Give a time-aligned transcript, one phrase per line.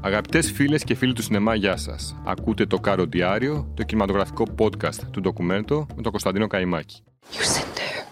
[0.00, 2.30] Αγαπητέ φίλε και φίλοι του σινεμά, γεια σα.
[2.30, 7.02] Ακούτε το Κάρο Διάριο, το κινηματογραφικό podcast του ντοκουμέντο με τον Κωνσταντίνο Καϊμάκη.
[7.32, 8.02] You sit there,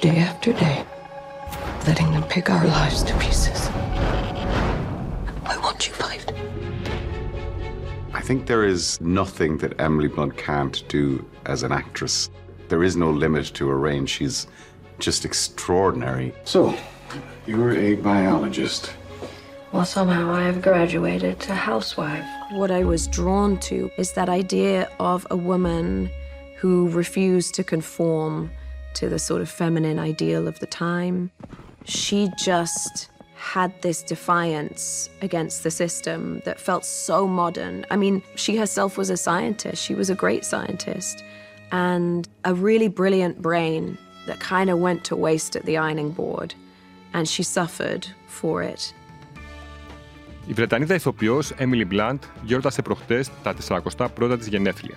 [0.00, 0.78] day after day,
[1.86, 3.60] letting them pick our lives to pieces.
[5.44, 6.24] Why won't you fight?
[8.18, 11.04] I think there is nothing that Emily Blunt can't do
[11.52, 12.16] as an actress.
[12.70, 14.08] There is no limit to her range.
[14.16, 14.38] She's
[15.06, 16.28] just extraordinary.
[16.44, 16.60] So,
[17.50, 18.82] you're a biologist.
[19.76, 22.24] Well, somehow I have graduated to housewife.
[22.52, 26.08] What I was drawn to is that idea of a woman
[26.56, 28.50] who refused to conform
[28.94, 31.30] to the sort of feminine ideal of the time.
[31.84, 37.84] She just had this defiance against the system that felt so modern.
[37.90, 41.22] I mean, she herself was a scientist, she was a great scientist,
[41.70, 46.54] and a really brilliant brain that kind of went to waste at the ironing board.
[47.12, 48.94] And she suffered for it.
[50.48, 54.96] Η Βρετανίδα ηθοποιός Emily Blunt γιόρτασε προχτές τα 41 της γενέθλια.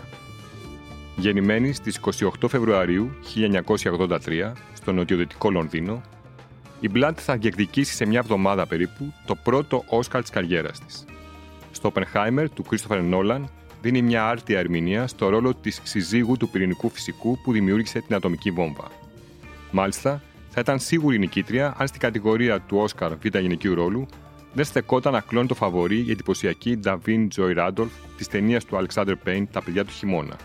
[1.15, 1.99] Γεννημένη στις
[2.41, 6.01] 28 Φεβρουαρίου 1983 στο νοτιοδυτικό Λονδίνο,
[6.79, 11.05] η Blunt θα διεκδικήσει σε μια εβδομάδα περίπου το πρώτο Όσκαρ της καριέρας της.
[11.71, 13.43] Στο Oppenheimer του Christopher Nolan
[13.81, 18.51] δίνει μια άρτια ερμηνεία στο ρόλο της συζύγου του πυρηνικού φυσικού που δημιούργησε την ατομική
[18.51, 18.91] βόμβα.
[19.71, 24.07] Μάλιστα, θα ήταν σίγουρη νικήτρια αν στην κατηγορία του Όσκαρ β' γυναικείου ρόλου
[24.53, 29.13] δεν στεκόταν να κλώνει το φαβορή η εντυπωσιακή Νταβίν Τζόι Ράντολφ της ταινίας του Alexander
[29.25, 30.35] Payne Τα παιδιά του χειμώνα.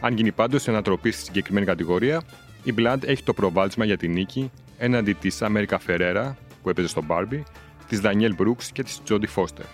[0.00, 2.22] Αν γίνει πάντως σε ανατροπή στη συγκεκριμένη κατηγορία,
[2.62, 7.02] η Blood έχει το προβάδισμα για την νίκη έναντι της Αμέρικα Φερέρα, που έπαιζε στο
[7.08, 7.42] Barbie,
[7.88, 9.64] της Δανιέλ Μπρούξ και της Τζόντι Φώστερ.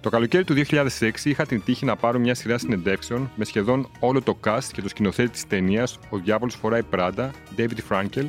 [0.00, 4.22] Το καλοκαίρι του 2006 είχα την τύχη να πάρω μια σειρά συνεντεύξεων με σχεδόν όλο
[4.22, 8.26] το cast και το σκηνοθέτη της ταινίας Ο Διάβολος Φοράει Πράντα, David Frankel,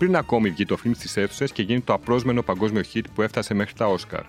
[0.00, 3.54] πριν ακόμη βγει το φιλμ στις αίθουσες και γίνει το απρόσμενο παγκόσμιο hit που έφτασε
[3.54, 4.22] μέχρι τα Όσκαρ.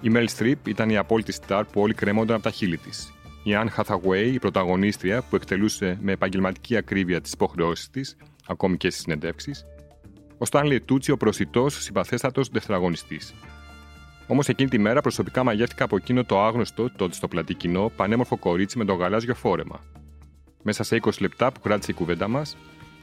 [0.00, 3.12] Η Mel Streep ήταν η απόλυτη στάρ που όλοι κρέμονταν από τα χείλη της.
[3.42, 8.16] Η Anne Hathaway, η πρωταγωνίστρια που εκτελούσε με επαγγελματική ακρίβεια τις υποχρεώσεις της,
[8.46, 9.64] ακόμη και στις συνεντεύξεις.
[10.38, 13.34] Ο Stanley Tucci, ο προσιτός, συμπαθέστατος δευτεραγωνιστής.
[14.26, 18.36] Όμως εκείνη τη μέρα προσωπικά μαγεύτηκα από εκείνο το άγνωστο, τότε στο πλατή κοινό, πανέμορφο
[18.36, 19.80] κορίτσι με το γαλάζιο φόρεμα.
[20.62, 22.56] Μέσα σε 20 λεπτά που κράτησε η κουβέντα μας,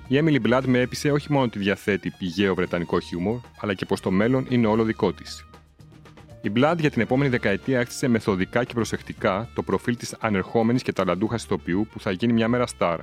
[0.07, 4.01] η Emily Blunt με έπεισε όχι μόνο ότι διαθέτει πηγαίο βρετανικό χιούμορ, αλλά και πως
[4.01, 5.45] το μέλλον είναι όλο δικό της.
[6.41, 10.93] Η Blunt για την επόμενη δεκαετία έκτισε μεθοδικά και προσεκτικά το προφίλ της ανερχόμενης και
[10.93, 12.99] ταλαντούχας ηθοποιού που θα γίνει μια μέρα στάρ,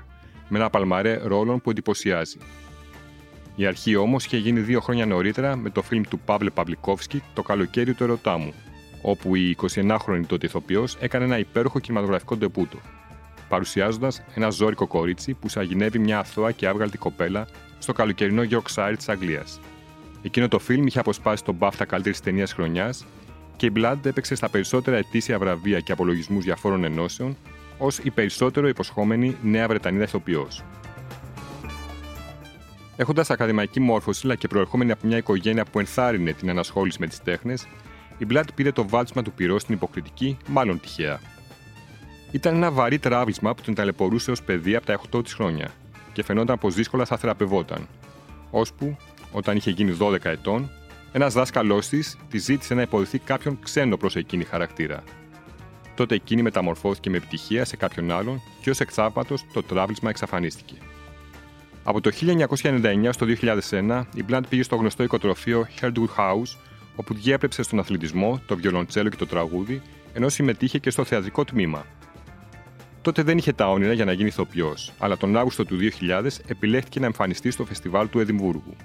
[0.48, 2.36] με ένα παλμαρέ ρόλων που εντυπωσιάζει.
[3.56, 7.42] Η αρχή όμως είχε γίνει δύο χρόνια νωρίτερα με το φιλμ του Παύλε Παυλικόφσκι Το
[7.42, 8.52] καλοκαίρι του ερωτά μου,
[9.02, 12.78] όπου η 29χρονη τότε ηθοποιός έκανε ένα υπέροχο κινηματογραφικό ντεπούτο
[13.54, 17.46] παρουσιάζοντας ένα ζώρικο κορίτσι που σαγηνεύει μια αθώα και άβγαλτη κοπέλα
[17.78, 19.60] στο καλοκαιρινό Yorkshire της Αγγλίας.
[20.22, 23.04] Εκείνο το φιλμ είχε αποσπάσει τον BAFTA καλύτερη ταινίας χρονιάς
[23.56, 27.36] και η Blood έπαιξε στα περισσότερα ετήσια βραβεία και απολογισμούς διαφόρων ενώσεων
[27.78, 30.64] ως η περισσότερο υποσχόμενη νέα Βρετανίδα ηθοποιός.
[32.96, 37.22] Έχοντας ακαδημαϊκή μόρφωση αλλά και προερχόμενη από μια οικογένεια που ενθάρρυνε την ανασχόληση με τις
[37.22, 37.66] τέχνες,
[38.18, 41.20] η Blood πήρε το βάλτσμα του πυρός στην υποκριτική, μάλλον τυχαία.
[42.34, 45.70] Ήταν ένα βαρύ τράβησμα που την ταλαιπωρούσε ως παιδί από τα 8 της χρόνια
[46.12, 47.88] και φαινόταν πως δύσκολα θα θεραπευόταν.
[48.50, 48.96] Ώσπου,
[49.32, 50.70] όταν είχε γίνει 12 ετών,
[51.12, 55.02] ένας δάσκαλός της τη ζήτησε να υποδηθεί κάποιον ξένο προς εκείνη χαρακτήρα.
[55.94, 60.74] Τότε εκείνη μεταμορφώθηκε με επιτυχία σε κάποιον άλλον και ως εκθαύματος το τράβησμα εξαφανίστηκε.
[61.84, 63.26] Από το 1999 στο
[63.70, 66.56] 2001, η Blunt πήγε στο γνωστό οικοτροφείο Herdwood House,
[66.96, 71.86] όπου διέπρεψε στον αθλητισμό, το βιολοντσέλο και το τραγούδι, ενώ συμμετείχε και στο θεατρικό τμήμα,
[73.04, 77.00] Τότε δεν είχε τα όνειρα για να γίνει ηθοποιός, αλλά τον Αύγουστο του 2000 επιλέχθηκε
[77.00, 78.76] να εμφανιστεί στο φεστιβάλ του Εδιμβούργου.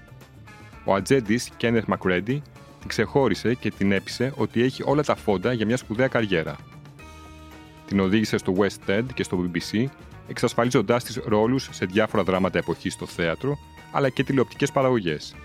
[0.84, 2.42] Ο ατζέντης Κένεθ Μακρέντι
[2.80, 6.56] την ξεχώρισε και την έπεισε ότι έχει όλα τα φόντα για μια σπουδαία καριέρα.
[7.88, 9.86] Την οδήγησε στο West End και στο BBC,
[10.28, 13.58] εξασφαλίζοντάς της ρόλους σε διάφορα δράματα εποχής στο θέατρο,
[13.92, 15.36] αλλά και τηλεοπτικές παραγωγές.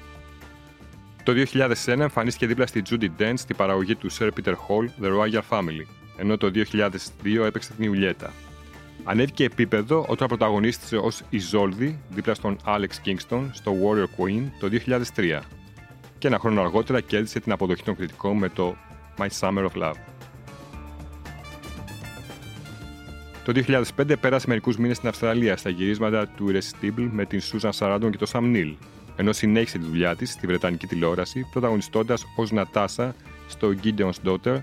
[1.22, 5.42] Το 2001 εμφανίστηκε δίπλα στη Judy Dent στην παραγωγή του Sir Peter Hall The Royal
[5.48, 5.86] Family,
[6.16, 8.32] ενώ το 2002 έπαιξε την Ιουλιέτα.
[9.04, 14.68] Ανέβηκε επίπεδο όταν πρωταγωνίστησε ως Ιζόλδη δίπλα στον Alex Kingston στο Warrior Queen το
[15.16, 15.40] 2003
[16.18, 18.76] και ένα χρόνο αργότερα κέρδισε την αποδοχή των κριτικών με το
[19.18, 19.94] My Summer of Love.
[23.44, 23.52] Το
[23.96, 28.16] 2005 πέρασε μερικούς μήνες στην Αυστραλία στα γυρίσματα του Irresistible με την Susan Sarandon και
[28.16, 28.74] τον Sam Neill,
[29.16, 33.14] ενώ συνέχισε τη δουλειά της στη Βρετανική τηλεόραση, πρωταγωνιστώντας ως Νατάσα
[33.48, 34.56] στο Gideon's Daughter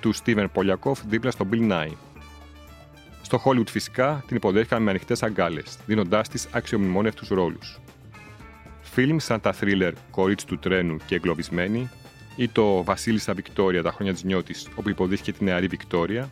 [0.00, 1.92] του Steven Polyakov δίπλα στο Bill Nye.
[3.26, 7.80] Στο Hollywood φυσικά την υποδέχτηκαν με ανοιχτές αγκάλες, δίνοντάς της αξιομνημόνευτους ρόλους.
[8.80, 11.90] Φιλμ σαν τα θρίλερ Κορίτσι του τρένου και Εγκλωβισμένη,
[12.36, 16.30] ή το Βασίλισσα Βικτόρια τα χρόνια της νιώτης, όπου υποδείχθηκε τη νεαρή Βικτόρια,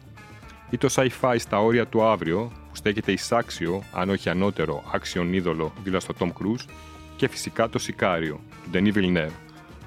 [0.71, 5.73] ή το sci-fi στα όρια του αύριο, που στέκεται εισάξιο, αν όχι ανώτερο, άξιον είδωλο
[5.85, 6.69] δίπλα στο Tom Cruise,
[7.17, 9.37] και φυσικά το Σικάριο, του Denis Villeneuve,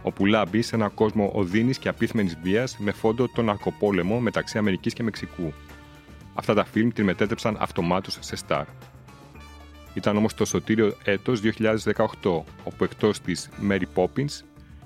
[0.02, 4.94] όπου λάμπει σε ένα κόσμο οδύνης και απίθμενης βίας με φόντο τον ναρκοπόλεμο μεταξύ Αμερικής
[4.94, 5.54] και Μεξικού.
[6.38, 8.66] Αυτά τα φιλμ την μετέτρεψαν αυτομάτως σε στάρ.
[9.94, 14.42] Ήταν όμως το σωτήριο έτος 2018, όπου εκτός της Mary Poppins,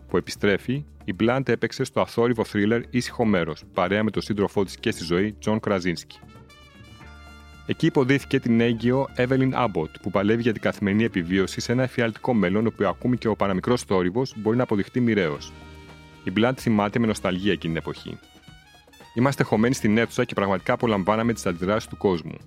[0.07, 4.77] που επιστρέφει, η Blunt έπαιξε στο αθόρυβο θρίλερ Ήσυχο Μέρος, παρέα με τον σύντροφό της
[4.77, 6.19] και στη ζωή, Τζον Κραζίνσκι.
[7.65, 12.33] Εκεί υποδίθηκε την έγκυο Evelyn Abbott, που παλεύει για την καθημερινή επιβίωση σε ένα εφιαλτικό
[12.33, 15.51] μέλλον, όπου ακόμη και ο παραμικρός θόρυβος μπορεί να αποδειχτεί μοιραίος.
[16.24, 18.19] Η Blunt θυμάται με νοσταλγία εκείνη την εποχή.
[19.13, 22.38] Είμαστε χωμένοι στην αίθουσα και πραγματικά απολαμβάναμε τις αντιδράσεις του κόσμου.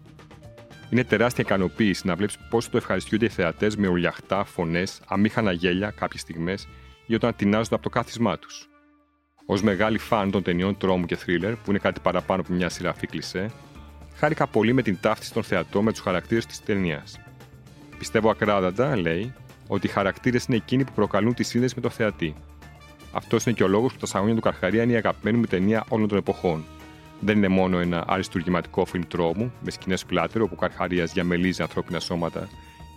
[0.91, 5.91] Είναι τεράστια ικανοποίηση να βλέπεις πόσο το ευχαριστούνται οι θεατές με ουλιαχτά, φωνές, αμήχανα γέλια
[5.91, 6.69] κάποιες στιγμές
[7.07, 8.69] ή όταν τεινάζονται από το κάθισμά τους.
[9.47, 13.07] Ω μεγάλη φαν των ταινιών τρόμου και θρίλερ, που είναι κάτι παραπάνω από μια σειραφή
[13.07, 13.51] κλισέ,
[14.15, 17.21] χάρηκα πολύ με την ταύτιση των θεατών με τους χαρακτήρες της ταινίας.
[17.99, 19.33] Πιστεύω ακράδαντα, λέει,
[19.67, 22.35] ότι οι χαρακτήρες είναι εκείνοι που προκαλούν τη σύνδεση με το θεατή.
[23.17, 25.85] Αυτός είναι και ο λόγος που τα Σαγόνια του Καρχαρία είναι η αγαπημένη μου ταινία
[25.89, 26.65] όλων των εποχών.
[27.21, 32.01] Δεν είναι μόνο ένα αριστουργηματικό φιλμ τρόμου, με σκηνές πλάτερο όπου ο Καρχαρίας διαμελίζει ανθρώπινα
[32.01, 32.49] σώματα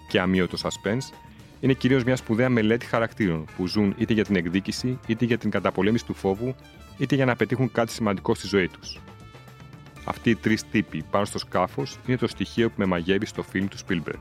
[0.09, 1.13] και αμύωτο suspense,
[1.59, 5.49] είναι κυρίως μια σπουδαία μελέτη χαρακτήρων που ζουν είτε για την εκδίκηση, είτε για την
[5.49, 6.55] καταπολέμηση του φόβου,
[6.97, 8.99] είτε για να πετύχουν κάτι σημαντικό στη ζωή τους.
[10.03, 13.67] Αυτοί οι τρεις τύποι πάνω στο σκάφος είναι το στοιχείο που με μαγεύει στο φιλμ
[13.67, 14.19] του Spielberg.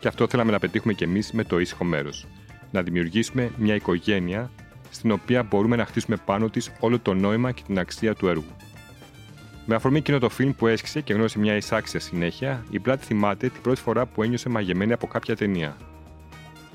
[0.00, 2.26] Και αυτό θέλαμε να πετύχουμε κι εμείς με το ήσυχο μέρος.
[2.70, 4.50] Να δημιουργήσουμε μια οικογένεια
[4.94, 8.44] στην οποία μπορούμε να χτίσουμε πάνω της όλο το νόημα και την αξία του έργου.
[9.66, 13.48] Με αφορμή εκείνο το φιλμ που έσχισε και γνώρισε μια εισάξια συνέχεια, η Μπλάτ θυμάται
[13.48, 15.76] την πρώτη φορά που ένιωσε μαγεμένη από κάποια ταινία.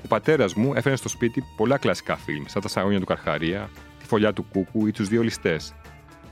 [0.04, 4.06] Ο πατέρας μου έφερε στο σπίτι πολλά κλασικά φιλμ, σαν τα Σαγόνια του Καρχαρία, τη
[4.06, 5.74] Φωλιά του Κούκου ή τους Δύο Ληστές.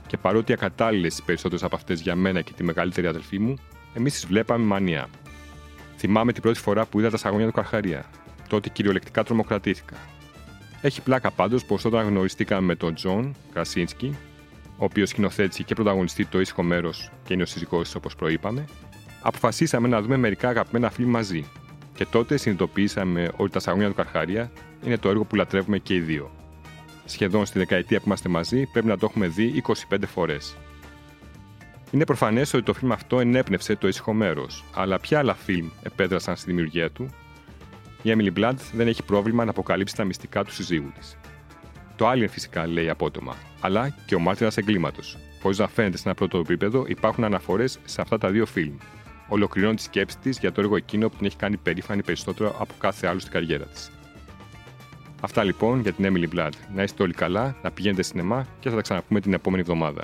[0.07, 3.53] Και παρότι ακατάλληλες οι περισσότερες από αυτές για μένα και τη μεγαλύτερη αδελφή μου,
[3.93, 5.07] εμείς τις βλέπαμε μανία.
[5.97, 8.05] Θυμάμαι την πρώτη φορά που είδα τα Σαγόνια του Καρχαρία.
[8.47, 9.95] Τότε κυριολεκτικά τρομοκρατήθηκα.
[10.81, 14.17] Έχει πλάκα πάντως πως όταν γνωριστήκαμε με τον Τζον Κρασίνσκι,
[14.77, 18.65] ο οποίος σκηνοθέτησε και πρωταγωνιστεί το ήσυχο μέρος και είναι ο σύζυγός της όπως προείπαμε,
[19.21, 21.45] αποφασίσαμε να δούμε μερικά αγαπημένα φιλμ μαζί.
[21.95, 24.51] Και τότε συνειδητοποιήσαμε ότι τα Σαγόνια του Καρχαρία
[24.83, 26.31] είναι το έργο που λατρεύουμε και οι δύο.
[27.05, 30.57] Σχεδόν στη δεκαετία που είμαστε μαζί πρέπει να το έχουμε δει 25 φορές.
[31.91, 36.35] Είναι προφανές ότι το φιλμ αυτό ενέπνευσε το ήσυχο μέρος, αλλά ποια άλλα φιλμ επέδρασαν
[36.35, 37.09] στη δημιουργία του;
[38.01, 41.17] Η Emily Blunt δεν έχει πρόβλημα να αποκαλύψει τα μυστικά του συζύγου της.
[41.95, 45.17] Το Alien φυσικά λέει απότομα, αλλά και ο μάρτυρας εγκλήματος.
[45.41, 48.73] Χωρίς να φαίνεται σε ένα πρώτο επίπεδο, υπάρχουν αναφορές σε αυτά τα δύο φιλμ.
[49.27, 52.73] Ολοκληρώνει τη σκέψη της για το έργο εκείνο που την έχει κάνει περήφανη περισσότερο από
[52.77, 53.91] κάθε άλλο στην καριέρα της.
[55.21, 56.51] Αυτά λοιπόν για την Emily Blood.
[56.75, 60.03] Να είστε όλοι καλά, να πηγαίνετε σινεμά και θα τα ξαναπούμε την επόμενη εβδομάδα.